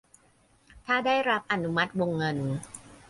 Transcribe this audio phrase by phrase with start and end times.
[0.85, 2.37] ถ้าได้รับอนุมัติวงเงิน